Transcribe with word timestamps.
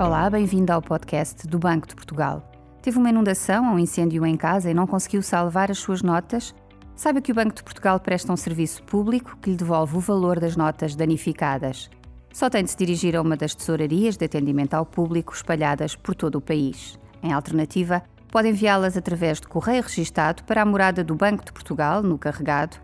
Olá, 0.00 0.28
bem-vindo 0.30 0.72
ao 0.72 0.80
podcast 0.80 1.46
do 1.46 1.58
Banco 1.58 1.86
de 1.86 1.94
Portugal. 1.94 2.50
Teve 2.80 2.98
uma 2.98 3.10
inundação 3.10 3.68
ou 3.68 3.74
um 3.74 3.78
incêndio 3.78 4.24
em 4.24 4.36
casa 4.36 4.70
e 4.70 4.74
não 4.74 4.86
conseguiu 4.86 5.22
salvar 5.22 5.70
as 5.70 5.78
suas 5.78 6.02
notas? 6.02 6.54
Saiba 6.96 7.20
que 7.20 7.30
o 7.30 7.34
Banco 7.34 7.54
de 7.54 7.62
Portugal 7.62 8.00
presta 8.00 8.32
um 8.32 8.36
serviço 8.36 8.82
público 8.84 9.36
que 9.40 9.50
lhe 9.50 9.56
devolve 9.56 9.96
o 9.96 10.00
valor 10.00 10.40
das 10.40 10.56
notas 10.56 10.96
danificadas. 10.96 11.90
Só 12.32 12.48
tem 12.48 12.64
de 12.64 12.70
se 12.70 12.76
dirigir 12.76 13.14
a 13.14 13.20
uma 13.20 13.36
das 13.36 13.54
tesourarias 13.54 14.16
de 14.16 14.24
atendimento 14.24 14.74
ao 14.74 14.86
público 14.86 15.34
espalhadas 15.34 15.94
por 15.94 16.14
todo 16.14 16.36
o 16.36 16.40
país. 16.40 16.98
Em 17.22 17.32
alternativa, 17.32 18.02
pode 18.30 18.48
enviá-las 18.48 18.96
através 18.96 19.40
de 19.40 19.46
correio 19.46 19.82
registado 19.82 20.42
para 20.44 20.62
a 20.62 20.66
morada 20.66 21.04
do 21.04 21.14
Banco 21.14 21.44
de 21.44 21.52
Portugal, 21.52 22.02
no 22.02 22.18
carregado, 22.18 22.78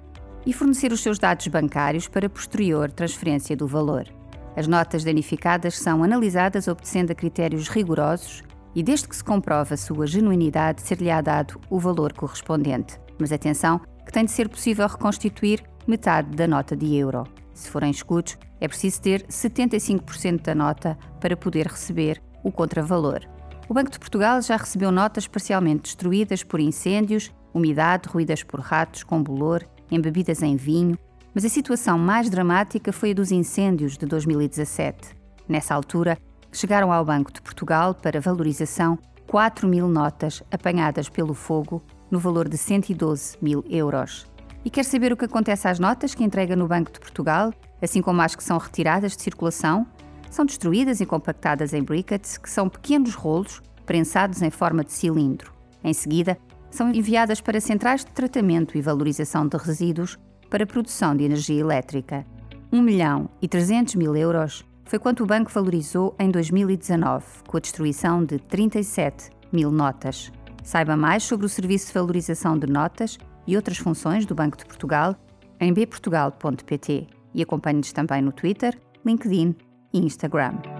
e 0.44 0.52
fornecer 0.52 0.92
os 0.92 1.00
seus 1.00 1.18
dados 1.18 1.48
bancários 1.48 2.06
para 2.06 2.28
posterior 2.28 2.92
transferência 2.92 3.56
do 3.56 3.66
valor. 3.66 4.17
As 4.58 4.66
notas 4.66 5.04
danificadas 5.04 5.78
são 5.78 6.02
analisadas 6.02 6.66
obedecendo 6.66 7.12
a 7.12 7.14
critérios 7.14 7.68
rigorosos 7.68 8.42
e, 8.74 8.82
desde 8.82 9.06
que 9.06 9.14
se 9.14 9.22
comprove 9.22 9.74
a 9.74 9.76
sua 9.76 10.04
genuinidade, 10.04 10.82
ser-lhe-á 10.82 11.20
dado 11.20 11.60
o 11.70 11.78
valor 11.78 12.12
correspondente. 12.12 12.98
Mas 13.20 13.30
atenção, 13.30 13.80
que 14.04 14.10
tem 14.10 14.24
de 14.24 14.32
ser 14.32 14.48
possível 14.48 14.88
reconstituir 14.88 15.62
metade 15.86 16.36
da 16.36 16.48
nota 16.48 16.76
de 16.76 16.92
euro. 16.96 17.22
Se 17.54 17.70
forem 17.70 17.92
escudos, 17.92 18.36
é 18.60 18.66
preciso 18.66 19.00
ter 19.00 19.24
75% 19.28 20.42
da 20.42 20.56
nota 20.56 20.98
para 21.20 21.36
poder 21.36 21.68
receber 21.68 22.20
o 22.42 22.50
contravalor. 22.50 23.20
O 23.68 23.74
Banco 23.74 23.92
de 23.92 23.98
Portugal 24.00 24.42
já 24.42 24.56
recebeu 24.56 24.90
notas 24.90 25.28
parcialmente 25.28 25.82
destruídas 25.82 26.42
por 26.42 26.58
incêndios, 26.58 27.32
umidade, 27.54 28.08
ruídas 28.08 28.42
por 28.42 28.58
ratos 28.58 29.04
com 29.04 29.22
bolor, 29.22 29.64
embebidas 29.88 30.42
em 30.42 30.56
vinho, 30.56 30.98
mas 31.38 31.44
a 31.44 31.48
situação 31.48 31.96
mais 31.96 32.28
dramática 32.28 32.92
foi 32.92 33.12
a 33.12 33.14
dos 33.14 33.30
incêndios 33.30 33.96
de 33.96 34.04
2017. 34.06 35.14
Nessa 35.48 35.72
altura, 35.72 36.18
chegaram 36.50 36.92
ao 36.92 37.04
Banco 37.04 37.32
de 37.32 37.40
Portugal 37.40 37.94
para 37.94 38.20
valorização 38.20 38.98
4 39.28 39.68
mil 39.68 39.86
notas 39.86 40.42
apanhadas 40.50 41.08
pelo 41.08 41.34
fogo 41.34 41.80
no 42.10 42.18
valor 42.18 42.48
de 42.48 42.58
112 42.58 43.38
mil 43.40 43.64
euros. 43.70 44.26
E 44.64 44.68
quer 44.68 44.84
saber 44.84 45.12
o 45.12 45.16
que 45.16 45.26
acontece 45.26 45.68
às 45.68 45.78
notas 45.78 46.12
que 46.12 46.24
entrega 46.24 46.56
no 46.56 46.66
Banco 46.66 46.90
de 46.90 46.98
Portugal, 46.98 47.54
assim 47.80 48.02
como 48.02 48.20
às 48.20 48.34
que 48.34 48.42
são 48.42 48.58
retiradas 48.58 49.16
de 49.16 49.22
circulação? 49.22 49.86
São 50.32 50.44
destruídas 50.44 51.00
e 51.00 51.06
compactadas 51.06 51.72
em 51.72 51.84
briquettes, 51.84 52.36
que 52.36 52.50
são 52.50 52.68
pequenos 52.68 53.14
rolos 53.14 53.62
prensados 53.86 54.42
em 54.42 54.50
forma 54.50 54.82
de 54.82 54.92
cilindro. 54.92 55.52
Em 55.84 55.94
seguida, 55.94 56.36
são 56.68 56.90
enviadas 56.90 57.40
para 57.40 57.60
centrais 57.60 58.04
de 58.04 58.10
tratamento 58.10 58.76
e 58.76 58.82
valorização 58.82 59.46
de 59.46 59.56
resíduos 59.56 60.18
para 60.48 60.64
a 60.64 60.66
produção 60.66 61.16
de 61.16 61.24
energia 61.24 61.60
elétrica. 61.60 62.26
1 62.72 62.82
milhão 62.82 63.30
e 63.40 63.48
300 63.48 63.94
mil 63.94 64.14
euros 64.16 64.64
foi 64.84 64.98
quanto 64.98 65.22
o 65.22 65.26
banco 65.26 65.50
valorizou 65.50 66.14
em 66.18 66.30
2019, 66.30 67.24
com 67.46 67.56
a 67.56 67.60
destruição 67.60 68.24
de 68.24 68.38
37 68.38 69.30
mil 69.52 69.70
notas. 69.70 70.32
Saiba 70.62 70.96
mais 70.96 71.22
sobre 71.22 71.46
o 71.46 71.48
serviço 71.48 71.88
de 71.88 71.94
valorização 71.94 72.58
de 72.58 72.66
notas 72.66 73.18
e 73.46 73.56
outras 73.56 73.78
funções 73.78 74.26
do 74.26 74.34
Banco 74.34 74.56
de 74.56 74.64
Portugal 74.64 75.14
em 75.60 75.72
bportugal.pt 75.72 77.06
e 77.34 77.42
acompanhe-nos 77.42 77.92
também 77.92 78.22
no 78.22 78.32
Twitter, 78.32 78.78
LinkedIn 79.04 79.54
e 79.92 79.98
Instagram. 79.98 80.77